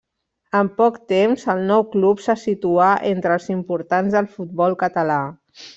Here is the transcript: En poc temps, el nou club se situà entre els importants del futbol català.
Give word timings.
En 0.59 0.69
poc 0.79 0.95
temps, 1.13 1.43
el 1.55 1.61
nou 1.73 1.85
club 1.97 2.25
se 2.29 2.37
situà 2.47 2.89
entre 3.13 3.39
els 3.39 3.49
importants 3.59 4.19
del 4.19 4.35
futbol 4.37 4.79
català. 4.85 5.23